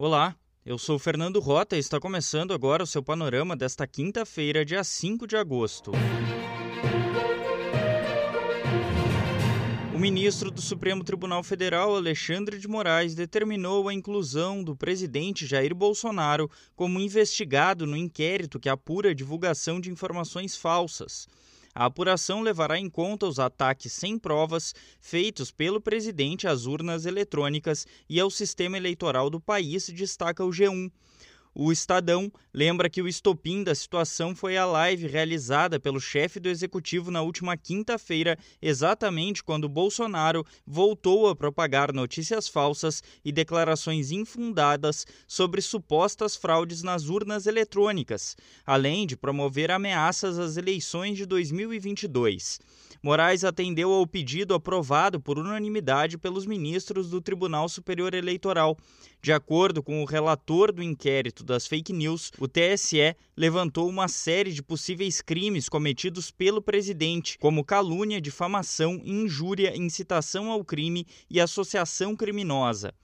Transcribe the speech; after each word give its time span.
Olá, 0.00 0.36
eu 0.64 0.78
sou 0.78 0.96
Fernando 0.96 1.40
Rota 1.40 1.74
e 1.74 1.80
está 1.80 1.98
começando 1.98 2.54
agora 2.54 2.84
o 2.84 2.86
seu 2.86 3.02
panorama 3.02 3.56
desta 3.56 3.84
quinta-feira, 3.84 4.64
dia 4.64 4.84
5 4.84 5.26
de 5.26 5.36
agosto. 5.36 5.90
O 9.92 9.98
ministro 9.98 10.52
do 10.52 10.62
Supremo 10.62 11.02
Tribunal 11.02 11.42
Federal, 11.42 11.96
Alexandre 11.96 12.60
de 12.60 12.68
Moraes, 12.68 13.16
determinou 13.16 13.88
a 13.88 13.92
inclusão 13.92 14.62
do 14.62 14.76
presidente 14.76 15.44
Jair 15.44 15.74
Bolsonaro 15.74 16.48
como 16.76 17.00
investigado 17.00 17.84
no 17.84 17.96
inquérito 17.96 18.60
que 18.60 18.68
apura 18.68 19.10
a 19.10 19.14
divulgação 19.14 19.80
de 19.80 19.90
informações 19.90 20.54
falsas. 20.54 21.26
A 21.78 21.84
apuração 21.84 22.40
levará 22.40 22.76
em 22.76 22.90
conta 22.90 23.24
os 23.24 23.38
ataques 23.38 23.92
sem 23.92 24.18
provas 24.18 24.74
feitos 25.00 25.52
pelo 25.52 25.80
presidente 25.80 26.48
às 26.48 26.66
urnas 26.66 27.06
eletrônicas 27.06 27.86
e 28.08 28.18
ao 28.18 28.32
sistema 28.32 28.76
eleitoral 28.76 29.30
do 29.30 29.38
país, 29.38 29.88
destaca 29.88 30.44
o 30.44 30.50
G1. 30.50 30.90
O 31.54 31.72
Estadão 31.72 32.30
lembra 32.52 32.90
que 32.90 33.00
o 33.00 33.08
estopim 33.08 33.62
da 33.62 33.74
situação 33.74 34.34
foi 34.34 34.56
a 34.56 34.66
live 34.66 35.06
realizada 35.06 35.80
pelo 35.80 36.00
chefe 36.00 36.38
do 36.38 36.48
executivo 36.48 37.10
na 37.10 37.22
última 37.22 37.56
quinta-feira, 37.56 38.38
exatamente 38.60 39.42
quando 39.42 39.68
Bolsonaro 39.68 40.44
voltou 40.66 41.28
a 41.28 41.36
propagar 41.36 41.92
notícias 41.92 42.48
falsas 42.48 43.02
e 43.24 43.32
declarações 43.32 44.10
infundadas 44.10 45.06
sobre 45.26 45.60
supostas 45.60 46.36
fraudes 46.36 46.82
nas 46.82 47.08
urnas 47.08 47.46
eletrônicas, 47.46 48.36
além 48.64 49.06
de 49.06 49.16
promover 49.16 49.70
ameaças 49.70 50.38
às 50.38 50.56
eleições 50.56 51.16
de 51.16 51.26
2022. 51.26 52.60
Moraes 53.02 53.44
atendeu 53.44 53.92
ao 53.92 54.06
pedido 54.06 54.54
aprovado 54.54 55.20
por 55.20 55.38
unanimidade 55.38 56.18
pelos 56.18 56.46
ministros 56.46 57.08
do 57.08 57.20
Tribunal 57.20 57.68
Superior 57.68 58.12
Eleitoral. 58.14 58.76
De 59.20 59.32
acordo 59.32 59.82
com 59.82 60.00
o 60.00 60.04
relator 60.04 60.72
do 60.72 60.80
inquérito 60.80 61.42
das 61.42 61.66
fake 61.66 61.92
news, 61.92 62.30
o 62.38 62.46
TSE 62.46 63.16
levantou 63.36 63.88
uma 63.88 64.06
série 64.06 64.52
de 64.52 64.62
possíveis 64.62 65.20
crimes 65.20 65.68
cometidos 65.68 66.30
pelo 66.30 66.62
presidente, 66.62 67.36
como 67.36 67.64
calúnia, 67.64 68.20
difamação, 68.20 69.00
injúria, 69.04 69.76
incitação 69.76 70.50
ao 70.52 70.64
crime 70.64 71.04
e 71.28 71.40
associação 71.40 72.14
criminosa. 72.14 72.94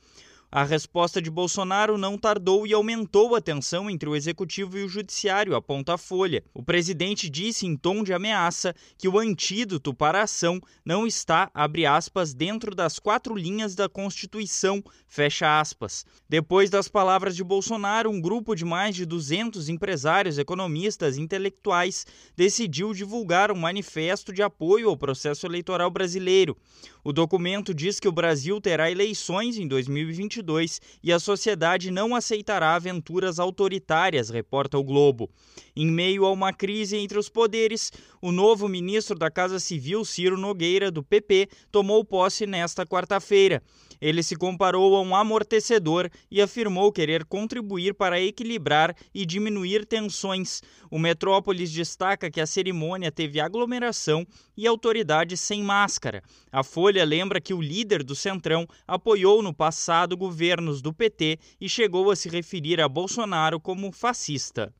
A 0.56 0.62
resposta 0.62 1.20
de 1.20 1.32
Bolsonaro 1.32 1.98
não 1.98 2.16
tardou 2.16 2.64
e 2.64 2.72
aumentou 2.72 3.34
a 3.34 3.40
tensão 3.40 3.90
entre 3.90 4.08
o 4.08 4.14
executivo 4.14 4.78
e 4.78 4.84
o 4.84 4.88
judiciário, 4.88 5.56
aponta 5.56 5.94
a 5.94 5.98
Folha. 5.98 6.44
O 6.54 6.62
presidente 6.62 7.28
disse 7.28 7.66
em 7.66 7.76
tom 7.76 8.04
de 8.04 8.12
ameaça 8.12 8.72
que 8.96 9.08
o 9.08 9.18
antídoto 9.18 9.92
para 9.92 10.20
a 10.20 10.22
ação 10.22 10.60
não 10.84 11.08
está, 11.08 11.50
abre 11.52 11.86
aspas, 11.86 12.32
dentro 12.32 12.72
das 12.72 13.00
quatro 13.00 13.34
linhas 13.34 13.74
da 13.74 13.88
Constituição, 13.88 14.80
fecha 15.08 15.58
aspas. 15.58 16.06
Depois 16.28 16.70
das 16.70 16.86
palavras 16.86 17.34
de 17.34 17.42
Bolsonaro, 17.42 18.08
um 18.08 18.20
grupo 18.20 18.54
de 18.54 18.64
mais 18.64 18.94
de 18.94 19.04
200 19.04 19.68
empresários, 19.68 20.38
economistas 20.38 21.18
intelectuais 21.18 22.06
decidiu 22.36 22.94
divulgar 22.94 23.50
um 23.50 23.56
manifesto 23.56 24.32
de 24.32 24.40
apoio 24.40 24.88
ao 24.88 24.96
processo 24.96 25.46
eleitoral 25.46 25.90
brasileiro. 25.90 26.56
O 27.02 27.12
documento 27.12 27.74
diz 27.74 27.98
que 27.98 28.06
o 28.06 28.12
Brasil 28.12 28.60
terá 28.60 28.88
eleições 28.88 29.58
em 29.58 29.66
2022 29.66 30.43
2022 30.44 30.80
e 31.02 31.12
a 31.12 31.18
sociedade 31.18 31.90
não 31.90 32.14
aceitará 32.14 32.74
aventuras 32.74 33.38
autoritárias, 33.38 34.30
reporta 34.30 34.78
o 34.78 34.84
Globo. 34.84 35.30
Em 35.74 35.86
meio 35.86 36.24
a 36.24 36.30
uma 36.30 36.52
crise 36.52 36.96
entre 36.96 37.18
os 37.18 37.28
poderes, 37.28 37.90
o 38.22 38.30
novo 38.30 38.68
ministro 38.68 39.18
da 39.18 39.30
Casa 39.30 39.58
Civil, 39.58 40.04
Ciro 40.04 40.38
Nogueira, 40.38 40.90
do 40.90 41.02
PP, 41.02 41.48
tomou 41.72 42.04
posse 42.04 42.46
nesta 42.46 42.86
quarta-feira. 42.86 43.62
Ele 44.00 44.22
se 44.22 44.36
comparou 44.36 44.96
a 44.96 45.00
um 45.00 45.16
amortecedor 45.16 46.10
e 46.30 46.42
afirmou 46.42 46.92
querer 46.92 47.24
contribuir 47.24 47.94
para 47.94 48.20
equilibrar 48.20 48.94
e 49.14 49.24
diminuir 49.24 49.86
tensões. 49.86 50.60
O 50.90 50.98
Metrópolis 50.98 51.70
destaca 51.70 52.30
que 52.30 52.40
a 52.40 52.46
cerimônia 52.46 53.10
teve 53.10 53.40
aglomeração 53.40 54.26
e 54.56 54.66
autoridades 54.66 55.40
sem 55.40 55.62
máscara. 55.62 56.22
A 56.52 56.62
Folha 56.62 57.04
lembra 57.04 57.40
que 57.40 57.54
o 57.54 57.62
líder 57.62 58.02
do 58.02 58.14
Centrão 58.14 58.66
apoiou 58.86 59.42
no 59.42 59.54
passado 59.54 60.16
governos 60.34 60.82
do 60.82 60.92
PT 60.92 61.38
e 61.60 61.68
chegou 61.68 62.10
a 62.10 62.16
se 62.16 62.28
referir 62.28 62.80
a 62.80 62.88
Bolsonaro 62.88 63.60
como 63.60 63.92
fascista. 63.92 64.74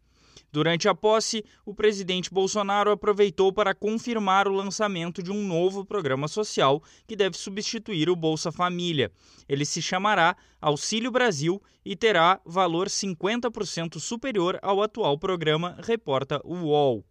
Durante 0.51 0.89
a 0.89 0.95
posse, 0.95 1.45
o 1.65 1.73
presidente 1.73 2.33
Bolsonaro 2.33 2.91
aproveitou 2.91 3.53
para 3.53 3.75
confirmar 3.75 4.49
o 4.49 4.53
lançamento 4.53 5.23
de 5.23 5.31
um 5.31 5.47
novo 5.47 5.85
programa 5.85 6.27
social 6.27 6.83
que 7.07 7.15
deve 7.15 7.37
substituir 7.37 8.11
o 8.11 8.17
Bolsa 8.17 8.51
Família. 8.51 9.13
Ele 9.49 9.65
se 9.65 9.81
chamará 9.81 10.37
Auxílio 10.61 11.11
Brasil 11.13 11.63
e 11.85 11.95
terá 11.95 12.41
valor 12.45 12.89
50% 12.89 14.01
superior 14.01 14.59
ao 14.61 14.83
atual 14.83 15.17
programa, 15.17 15.77
reporta 15.81 16.41
o 16.45 16.55
UOL 16.55 17.05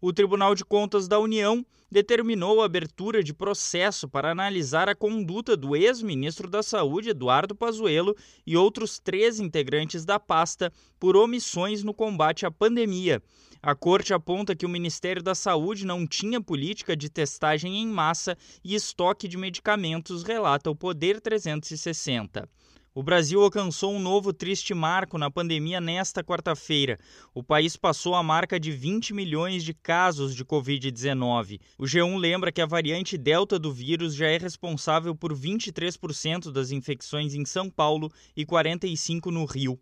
o 0.00 0.12
Tribunal 0.12 0.54
de 0.54 0.64
Contas 0.64 1.08
da 1.08 1.18
União 1.18 1.64
determinou 1.90 2.60
a 2.60 2.66
abertura 2.66 3.22
de 3.22 3.32
processo 3.32 4.08
para 4.08 4.30
analisar 4.30 4.88
a 4.88 4.94
conduta 4.94 5.56
do 5.56 5.74
ex-ministro 5.74 6.50
da 6.50 6.62
Saúde, 6.62 7.10
Eduardo 7.10 7.54
Pazuello, 7.54 8.14
e 8.46 8.56
outros 8.56 8.98
três 8.98 9.40
integrantes 9.40 10.04
da 10.04 10.18
pasta 10.18 10.72
por 10.98 11.16
omissões 11.16 11.82
no 11.82 11.94
combate 11.94 12.44
à 12.44 12.50
pandemia. 12.50 13.22
A 13.62 13.74
corte 13.74 14.12
aponta 14.12 14.54
que 14.54 14.66
o 14.66 14.68
Ministério 14.68 15.22
da 15.22 15.34
Saúde 15.34 15.86
não 15.86 16.06
tinha 16.06 16.40
política 16.40 16.96
de 16.96 17.08
testagem 17.08 17.78
em 17.78 17.86
massa 17.86 18.36
e 18.62 18.74
estoque 18.74 19.26
de 19.26 19.36
medicamentos, 19.36 20.22
relata 20.22 20.70
o 20.70 20.76
Poder 20.76 21.20
360. 21.20 22.48
O 22.96 23.02
Brasil 23.02 23.42
alcançou 23.42 23.92
um 23.92 23.98
novo 23.98 24.32
triste 24.32 24.72
marco 24.72 25.18
na 25.18 25.30
pandemia 25.30 25.82
nesta 25.82 26.24
quarta-feira. 26.24 26.98
O 27.34 27.42
país 27.42 27.76
passou 27.76 28.14
a 28.14 28.22
marca 28.22 28.58
de 28.58 28.72
20 28.72 29.12
milhões 29.12 29.62
de 29.62 29.74
casos 29.74 30.34
de 30.34 30.42
Covid-19. 30.42 31.60
O 31.76 31.84
G1 31.84 32.16
lembra 32.16 32.50
que 32.50 32.62
a 32.62 32.64
variante 32.64 33.18
Delta 33.18 33.58
do 33.58 33.70
vírus 33.70 34.14
já 34.14 34.28
é 34.28 34.38
responsável 34.38 35.14
por 35.14 35.34
23% 35.34 36.50
das 36.50 36.70
infecções 36.70 37.34
em 37.34 37.44
São 37.44 37.68
Paulo 37.68 38.10
e 38.34 38.46
45% 38.46 39.26
no 39.26 39.44
Rio. 39.44 39.78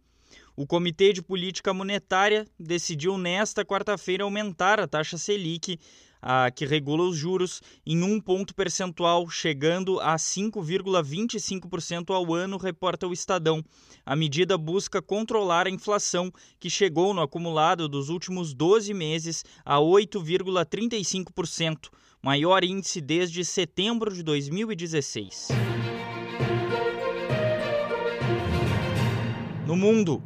O 0.57 0.69
Comitê 0.69 1.13
de 1.13 1.21
Política 1.21 1.75
Monetária 1.75 2.47
decidiu 2.57 3.19
nesta 3.19 3.65
quarta-feira 3.65 4.23
aumentar 4.23 4.79
a 4.79 4.87
taxa 4.87 5.19
Selic 5.19 5.81
a, 6.23 6.49
que 6.49 6.65
regula 6.65 7.03
os 7.03 7.17
juros 7.17 7.61
em 7.85 8.05
um 8.05 8.21
ponto 8.21 8.55
percentual, 8.55 9.29
chegando 9.29 9.99
a 9.99 10.15
5,25% 10.15 12.15
ao 12.15 12.33
ano, 12.33 12.57
reporta 12.57 13.09
o 13.09 13.13
Estadão. 13.13 13.65
A 14.07 14.15
medida 14.15 14.57
busca 14.57 15.03
controlar 15.03 15.67
a 15.67 15.71
inflação, 15.71 16.31
que 16.61 16.71
chegou 16.71 17.13
no 17.13 17.21
acumulado 17.21 17.89
dos 17.89 18.09
últimos 18.09 18.55
12 18.55 18.95
meses 18.95 19.45
a 19.65 19.79
8,35%, 19.79 21.89
maior 22.23 22.63
índice 22.63 23.01
desde 23.01 23.45
setembro 23.45 24.15
de 24.15 24.23
2016. 24.23 25.49
No 29.67 29.75
mundo, 29.75 30.23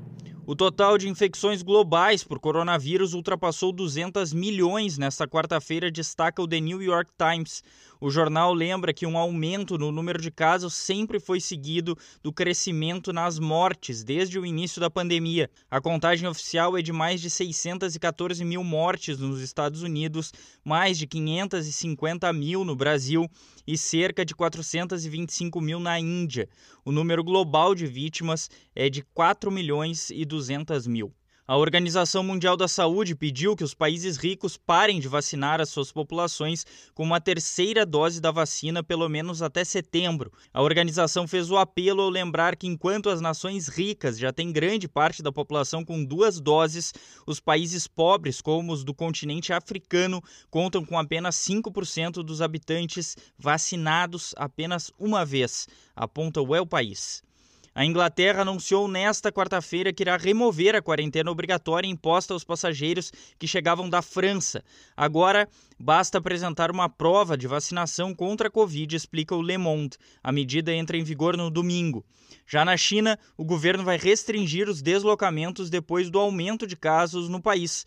o 0.48 0.56
total 0.56 0.97
de 0.97 1.10
infecções 1.10 1.60
globais 1.60 2.25
por 2.25 2.41
coronavírus 2.41 3.12
ultrapassou 3.12 3.70
200 3.70 4.32
milhões 4.32 4.97
nesta 4.97 5.28
quarta-feira, 5.28 5.91
destaca 5.91 6.41
o 6.41 6.48
The 6.48 6.59
New 6.59 6.81
York 6.81 7.10
Times. 7.19 7.62
O 8.00 8.10
jornal 8.10 8.54
lembra 8.54 8.94
que 8.94 9.04
um 9.04 9.19
aumento 9.19 9.76
no 9.76 9.91
número 9.91 10.22
de 10.22 10.31
casos 10.31 10.75
sempre 10.75 11.19
foi 11.19 11.41
seguido 11.41 11.98
do 12.22 12.32
crescimento 12.32 13.12
nas 13.12 13.41
mortes 13.41 14.04
desde 14.04 14.38
o 14.38 14.47
início 14.47 14.81
da 14.81 14.88
pandemia. 14.88 15.50
A 15.69 15.81
contagem 15.81 16.28
oficial 16.28 16.78
é 16.78 16.82
de 16.82 16.92
mais 16.92 17.20
de 17.20 17.28
614 17.28 18.44
mil 18.44 18.62
mortes 18.62 19.19
nos 19.19 19.41
Estados 19.41 19.82
Unidos, 19.82 20.32
mais 20.64 20.97
de 20.97 21.08
550 21.08 22.32
mil 22.32 22.64
no 22.64 22.76
Brasil 22.76 23.28
e 23.66 23.76
cerca 23.76 24.25
de 24.25 24.32
425 24.32 25.60
mil 25.60 25.81
na 25.81 25.98
Índia. 25.98 26.48
O 26.84 26.92
número 26.92 27.25
global 27.25 27.75
de 27.75 27.87
vítimas 27.87 28.48
é 28.76 28.88
de 28.88 29.03
4 29.12 29.50
milhões 29.50 30.11
e 30.11 30.25
200 30.25 30.87
mil. 30.87 31.12
A 31.50 31.56
Organização 31.56 32.22
Mundial 32.22 32.58
da 32.58 32.68
Saúde 32.68 33.14
pediu 33.14 33.56
que 33.56 33.64
os 33.64 33.72
países 33.72 34.18
ricos 34.18 34.58
parem 34.58 35.00
de 35.00 35.08
vacinar 35.08 35.62
as 35.62 35.70
suas 35.70 35.90
populações 35.90 36.66
com 36.92 37.02
uma 37.02 37.22
terceira 37.22 37.86
dose 37.86 38.20
da 38.20 38.30
vacina 38.30 38.82
pelo 38.82 39.08
menos 39.08 39.40
até 39.40 39.64
setembro. 39.64 40.30
A 40.52 40.60
organização 40.60 41.26
fez 41.26 41.50
o 41.50 41.56
apelo 41.56 42.02
ao 42.02 42.10
lembrar 42.10 42.54
que 42.54 42.66
enquanto 42.66 43.08
as 43.08 43.22
nações 43.22 43.66
ricas 43.66 44.18
já 44.18 44.30
têm 44.30 44.52
grande 44.52 44.86
parte 44.86 45.22
da 45.22 45.32
população 45.32 45.82
com 45.82 46.04
duas 46.04 46.38
doses, 46.38 46.92
os 47.26 47.40
países 47.40 47.86
pobres, 47.86 48.42
como 48.42 48.70
os 48.70 48.84
do 48.84 48.92
continente 48.92 49.50
africano, 49.50 50.22
contam 50.50 50.84
com 50.84 50.98
apenas 50.98 51.36
5% 51.36 52.22
dos 52.22 52.42
habitantes 52.42 53.16
vacinados 53.38 54.34
apenas 54.36 54.92
uma 54.98 55.24
vez, 55.24 55.66
aponta 55.96 56.42
o 56.42 56.54
El 56.54 56.66
País. 56.66 57.26
A 57.75 57.85
Inglaterra 57.85 58.43
anunciou 58.43 58.88
nesta 58.88 59.31
quarta-feira 59.31 59.93
que 59.93 60.03
irá 60.03 60.17
remover 60.17 60.75
a 60.75 60.82
quarentena 60.82 61.31
obrigatória 61.31 61.88
imposta 61.88 62.32
aos 62.32 62.44
passageiros 62.44 63.12
que 63.38 63.47
chegavam 63.47 63.88
da 63.88 64.03
França. 64.03 64.65
Agora, 64.97 65.49
basta 65.79 66.19
apresentar 66.19 66.70
uma 66.70 66.88
prova 66.88 67.37
de 67.37 67.47
vacinação 67.47 68.15
contra 68.15 68.49
a 68.49 68.50
Covid, 68.50 68.94
explica 68.94 69.35
o 69.35 69.43
Le 69.43 69.59
Monde. 69.59 69.97
A 70.23 70.32
medida 70.32 70.73
entra 70.73 70.97
em 70.97 71.05
vigor 71.05 71.37
no 71.37 71.50
domingo. 71.50 72.05
Já 72.47 72.65
na 72.65 72.76
China, 72.76 73.19
o 73.37 73.44
governo 73.44 73.85
vai 73.85 73.97
restringir 73.97 74.69
os 74.69 74.82
deslocamentos 74.82 75.70
depois 75.70 76.11
do 76.11 76.19
aumento 76.19 76.67
de 76.67 76.76
casos 76.76 77.29
no 77.29 77.41
país 77.41 77.85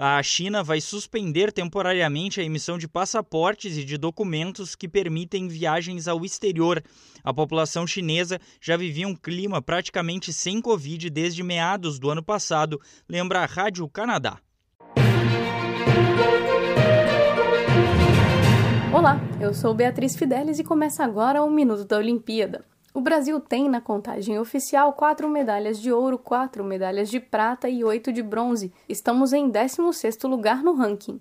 a 0.00 0.22
China 0.22 0.62
vai 0.62 0.80
suspender 0.80 1.52
temporariamente 1.52 2.40
a 2.40 2.44
emissão 2.44 2.78
de 2.78 2.86
passaportes 2.86 3.76
e 3.76 3.84
de 3.84 3.98
documentos 3.98 4.76
que 4.76 4.88
permitem 4.88 5.48
viagens 5.48 6.06
ao 6.06 6.24
exterior. 6.24 6.82
A 7.24 7.34
população 7.34 7.84
chinesa 7.84 8.38
já 8.60 8.76
vivia 8.76 9.08
um 9.08 9.14
clima 9.14 9.60
praticamente 9.60 10.32
sem 10.32 10.60
Covid 10.60 11.10
desde 11.10 11.42
meados 11.42 11.98
do 11.98 12.10
ano 12.10 12.22
passado, 12.22 12.80
lembra 13.08 13.40
a 13.40 13.46
Rádio 13.46 13.88
Canadá. 13.88 14.38
Olá, 18.92 19.20
eu 19.40 19.52
sou 19.52 19.74
Beatriz 19.74 20.14
Fidelis 20.14 20.58
e 20.60 20.64
começa 20.64 21.04
agora 21.04 21.42
o 21.42 21.50
Minuto 21.50 21.84
da 21.84 21.98
Olimpíada. 21.98 22.64
O 22.98 23.00
Brasil 23.00 23.38
tem 23.38 23.68
na 23.68 23.80
contagem 23.80 24.40
oficial 24.40 24.92
quatro 24.92 25.28
medalhas 25.28 25.78
de 25.78 25.92
ouro, 25.92 26.18
quatro 26.18 26.64
medalhas 26.64 27.08
de 27.08 27.20
prata 27.20 27.68
e 27.68 27.84
oito 27.84 28.12
de 28.12 28.24
bronze. 28.24 28.72
Estamos 28.88 29.32
em 29.32 29.48
16º 29.48 30.28
lugar 30.28 30.64
no 30.64 30.74
ranking. 30.74 31.20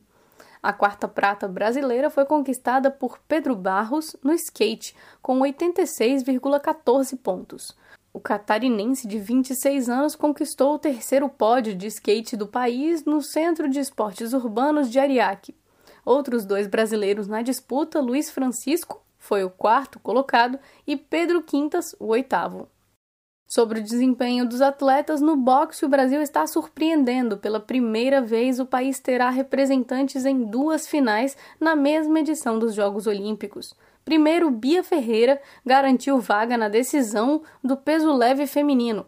A 0.64 0.74
quarta 0.74 1.08
prata 1.08 1.48
brasileira 1.48 2.10
foi 2.10 2.26
conquistada 2.26 2.90
por 2.90 3.20
Pedro 3.28 3.56
Barros 3.56 4.16
no 4.24 4.34
skate, 4.34 4.96
com 5.22 5.38
86,14 5.38 7.16
pontos. 7.16 7.78
O 8.12 8.20
catarinense 8.20 9.08
de 9.08 9.20
26 9.20 9.88
anos 9.88 10.16
conquistou 10.16 10.74
o 10.74 10.80
terceiro 10.80 11.30
pódio 11.30 11.76
de 11.76 11.86
skate 11.86 12.36
do 12.36 12.48
país 12.48 13.06
no 13.06 13.22
Centro 13.22 13.70
de 13.70 13.80
Esportes 13.80 14.34
Urbanos 14.34 14.90
de 14.90 14.98
Ariake. 14.98 15.56
Outros 16.04 16.44
dois 16.44 16.66
brasileiros 16.66 17.28
na 17.28 17.44
disputa, 17.44 18.02
Luiz 18.02 18.32
Francisco 18.32 19.06
foi 19.28 19.44
o 19.44 19.50
quarto 19.50 20.00
colocado, 20.00 20.58
e 20.88 20.96
Pedro 20.96 21.44
Quintas, 21.44 21.94
o 22.00 22.08
oitavo. 22.08 22.70
Sobre 23.46 23.80
o 23.80 23.84
desempenho 23.84 24.48
dos 24.48 24.62
atletas 24.62 25.20
no 25.20 25.36
boxe, 25.36 25.86
o 25.86 25.90
Brasil 25.90 26.22
está 26.22 26.48
surpreendendo. 26.48 27.38
Pela 27.38 27.60
primeira 27.60 28.22
vez, 28.22 28.58
o 28.58 28.66
país 28.66 29.00
terá 29.00 29.30
representantes 29.30 30.26
em 30.26 30.46
duas 30.46 30.88
finais 30.88 31.36
na 31.60 31.76
mesma 31.76 32.22
edição 32.22 32.58
dos 32.58 32.74
Jogos 32.74 33.06
Olímpicos. 33.06 33.74
Primeiro, 34.06 34.50
Bia 34.50 34.82
Ferreira 34.82 35.42
garantiu 35.66 36.20
vaga 36.20 36.58
na 36.58 36.70
decisão 36.70 37.42
do 37.62 37.76
peso 37.76 38.14
leve 38.14 38.48
feminino. 38.48 39.06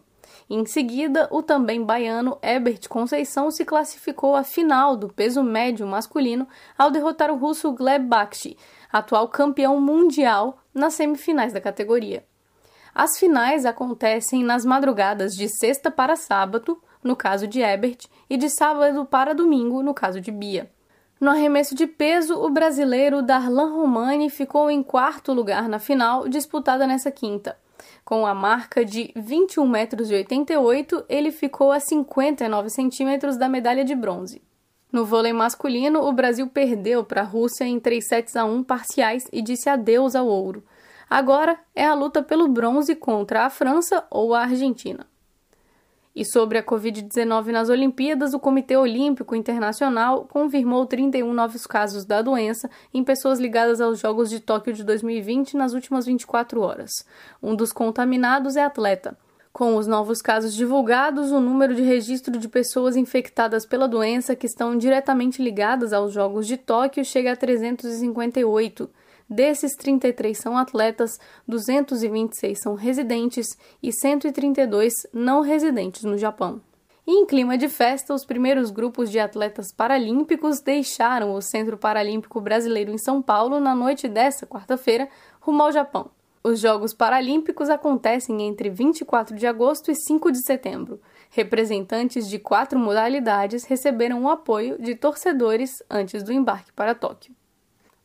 Em 0.52 0.66
seguida, 0.66 1.28
o 1.30 1.44
também 1.44 1.84
baiano 1.84 2.36
Ebert 2.42 2.88
Conceição 2.88 3.52
se 3.52 3.64
classificou 3.64 4.34
à 4.34 4.42
final 4.42 4.96
do 4.96 5.08
peso 5.08 5.44
médio 5.44 5.86
masculino 5.86 6.48
ao 6.76 6.90
derrotar 6.90 7.30
o 7.30 7.36
russo 7.36 7.70
Gleb 7.70 8.08
Bakshi, 8.08 8.56
atual 8.92 9.28
campeão 9.28 9.80
mundial, 9.80 10.58
nas 10.74 10.94
semifinais 10.94 11.52
da 11.52 11.60
categoria. 11.60 12.24
As 12.92 13.16
finais 13.16 13.64
acontecem 13.64 14.42
nas 14.42 14.64
madrugadas 14.64 15.36
de 15.36 15.48
sexta 15.48 15.88
para 15.88 16.16
sábado, 16.16 16.82
no 17.00 17.14
caso 17.14 17.46
de 17.46 17.60
Ebert, 17.62 18.08
e 18.28 18.36
de 18.36 18.50
sábado 18.50 19.04
para 19.04 19.32
domingo, 19.32 19.84
no 19.84 19.94
caso 19.94 20.20
de 20.20 20.32
Bia. 20.32 20.68
No 21.20 21.30
arremesso 21.30 21.76
de 21.76 21.86
peso, 21.86 22.34
o 22.34 22.50
brasileiro 22.50 23.22
Darlan 23.22 23.72
Romani 23.72 24.28
ficou 24.28 24.68
em 24.68 24.82
quarto 24.82 25.32
lugar 25.32 25.68
na 25.68 25.78
final, 25.78 26.28
disputada 26.28 26.88
nessa 26.88 27.12
quinta. 27.12 27.56
Com 28.04 28.26
a 28.26 28.34
marca 28.34 28.84
de 28.84 29.12
21,88 29.16 29.66
metros, 29.66 31.04
ele 31.08 31.30
ficou 31.30 31.72
a 31.72 31.80
59 31.80 32.70
centímetros 32.70 33.36
da 33.36 33.48
medalha 33.48 33.84
de 33.84 33.94
bronze. 33.94 34.42
No 34.92 35.04
vôlei 35.04 35.32
masculino, 35.32 36.00
o 36.00 36.12
Brasil 36.12 36.48
perdeu 36.48 37.04
para 37.04 37.20
a 37.20 37.24
Rússia 37.24 37.64
em 37.64 37.78
3 37.78 38.06
sets 38.06 38.36
a 38.36 38.44
1 38.44 38.64
parciais 38.64 39.28
e 39.32 39.40
disse 39.40 39.68
adeus 39.68 40.16
ao 40.16 40.26
ouro. 40.26 40.64
Agora 41.08 41.58
é 41.74 41.84
a 41.84 41.94
luta 41.94 42.22
pelo 42.22 42.48
bronze 42.48 42.94
contra 42.94 43.44
a 43.44 43.50
França 43.50 44.04
ou 44.10 44.34
a 44.34 44.42
Argentina. 44.42 45.09
E 46.14 46.24
sobre 46.24 46.58
a 46.58 46.62
Covid-19 46.62 47.52
nas 47.52 47.68
Olimpíadas, 47.68 48.34
o 48.34 48.40
Comitê 48.40 48.76
Olímpico 48.76 49.36
Internacional 49.36 50.24
confirmou 50.24 50.84
31 50.84 51.32
novos 51.32 51.66
casos 51.66 52.04
da 52.04 52.20
doença 52.20 52.68
em 52.92 53.04
pessoas 53.04 53.38
ligadas 53.38 53.80
aos 53.80 54.00
Jogos 54.00 54.28
de 54.28 54.40
Tóquio 54.40 54.72
de 54.72 54.82
2020 54.82 55.56
nas 55.56 55.72
últimas 55.72 56.06
24 56.06 56.60
horas. 56.60 56.90
Um 57.40 57.54
dos 57.54 57.72
contaminados 57.72 58.56
é 58.56 58.64
atleta. 58.64 59.16
Com 59.52 59.76
os 59.76 59.86
novos 59.86 60.22
casos 60.22 60.54
divulgados, 60.54 61.32
o 61.32 61.40
número 61.40 61.74
de 61.74 61.82
registro 61.82 62.38
de 62.38 62.48
pessoas 62.48 62.96
infectadas 62.96 63.66
pela 63.66 63.88
doença 63.88 64.36
que 64.36 64.46
estão 64.46 64.76
diretamente 64.76 65.42
ligadas 65.42 65.92
aos 65.92 66.12
Jogos 66.12 66.46
de 66.46 66.56
Tóquio 66.56 67.04
chega 67.04 67.32
a 67.32 67.36
358. 67.36 68.88
Desses, 69.30 69.76
33 69.76 70.36
são 70.36 70.58
atletas, 70.58 71.16
226 71.46 72.58
são 72.60 72.74
residentes 72.74 73.56
e 73.80 73.92
132 73.92 74.92
não 75.12 75.40
residentes 75.40 76.02
no 76.02 76.18
Japão. 76.18 76.60
E 77.06 77.12
em 77.12 77.24
clima 77.24 77.56
de 77.56 77.68
festa, 77.68 78.12
os 78.12 78.24
primeiros 78.24 78.72
grupos 78.72 79.08
de 79.08 79.20
atletas 79.20 79.72
paralímpicos 79.72 80.60
deixaram 80.60 81.32
o 81.32 81.40
Centro 81.40 81.78
Paralímpico 81.78 82.40
Brasileiro 82.40 82.90
em 82.90 82.98
São 82.98 83.22
Paulo 83.22 83.60
na 83.60 83.72
noite 83.72 84.08
desta 84.08 84.48
quarta-feira, 84.48 85.08
rumo 85.40 85.62
ao 85.62 85.70
Japão. 85.70 86.10
Os 86.42 86.58
Jogos 86.58 86.92
Paralímpicos 86.92 87.70
acontecem 87.70 88.42
entre 88.42 88.68
24 88.68 89.36
de 89.36 89.46
agosto 89.46 89.92
e 89.92 89.94
5 89.94 90.32
de 90.32 90.44
setembro. 90.44 91.00
Representantes 91.30 92.28
de 92.28 92.38
quatro 92.40 92.78
modalidades 92.78 93.64
receberam 93.64 94.24
o 94.24 94.28
apoio 94.28 94.76
de 94.80 94.96
torcedores 94.96 95.82
antes 95.88 96.24
do 96.24 96.32
embarque 96.32 96.72
para 96.72 96.94
Tóquio. 96.96 97.39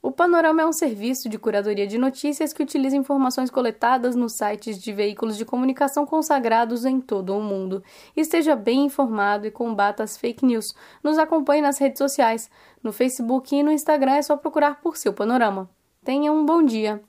O 0.06 0.12
Panorama 0.12 0.62
é 0.62 0.66
um 0.68 0.72
serviço 0.72 1.28
de 1.28 1.40
curadoria 1.40 1.88
de 1.88 1.98
notícias 1.98 2.54
que 2.54 2.62
utiliza 2.62 2.96
informações 2.96 3.50
coletadas 3.50 4.16
nos 4.16 4.34
sites 4.34 4.80
de 4.80 4.94
veículos 4.94 5.36
de 5.36 5.44
comunicação 5.44 6.06
consagrados 6.06 6.86
em 6.86 7.02
todo 7.02 7.36
o 7.36 7.42
mundo. 7.42 7.84
Esteja 8.16 8.56
bem 8.56 8.86
informado 8.86 9.48
e 9.48 9.52
combata 9.52 10.04
as 10.04 10.16
fake 10.16 10.46
news. 10.46 10.76
Nos 11.04 11.18
acompanhe 11.18 11.64
nas 11.64 11.80
redes 11.80 11.98
sociais. 11.98 12.52
No 12.84 12.94
Facebook 12.94 13.56
e 13.56 13.64
no 13.64 13.72
Instagram 13.72 14.14
é 14.14 14.22
só 14.22 14.38
procurar 14.38 14.80
por 14.80 14.96
seu 14.96 15.12
Panorama. 15.12 15.68
Tenha 16.04 16.32
um 16.32 16.46
bom 16.46 16.62
dia. 16.62 17.02